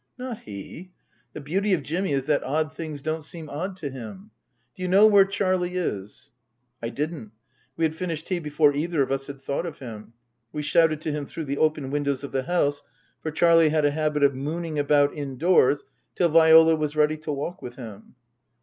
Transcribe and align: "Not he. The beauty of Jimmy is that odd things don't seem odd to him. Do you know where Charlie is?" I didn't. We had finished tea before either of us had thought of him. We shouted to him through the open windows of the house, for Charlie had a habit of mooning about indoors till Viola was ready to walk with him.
"Not 0.17 0.39
he. 0.39 0.93
The 1.33 1.41
beauty 1.41 1.75
of 1.75 1.83
Jimmy 1.83 2.11
is 2.11 2.25
that 2.25 2.43
odd 2.43 2.73
things 2.73 3.03
don't 3.03 3.21
seem 3.21 3.47
odd 3.47 3.77
to 3.77 3.91
him. 3.91 4.31
Do 4.75 4.81
you 4.81 4.89
know 4.89 5.05
where 5.05 5.25
Charlie 5.25 5.75
is?" 5.75 6.31
I 6.81 6.89
didn't. 6.89 7.33
We 7.77 7.85
had 7.85 7.95
finished 7.95 8.25
tea 8.25 8.39
before 8.39 8.73
either 8.73 9.03
of 9.03 9.11
us 9.11 9.27
had 9.27 9.39
thought 9.39 9.67
of 9.67 9.77
him. 9.77 10.13
We 10.51 10.63
shouted 10.63 11.01
to 11.01 11.11
him 11.11 11.27
through 11.27 11.45
the 11.45 11.59
open 11.59 11.91
windows 11.91 12.23
of 12.23 12.31
the 12.31 12.45
house, 12.45 12.81
for 13.21 13.29
Charlie 13.29 13.69
had 13.69 13.85
a 13.85 13.91
habit 13.91 14.23
of 14.23 14.33
mooning 14.33 14.79
about 14.79 15.13
indoors 15.15 15.85
till 16.15 16.29
Viola 16.29 16.75
was 16.75 16.95
ready 16.95 17.17
to 17.17 17.31
walk 17.31 17.61
with 17.61 17.75
him. 17.75 18.15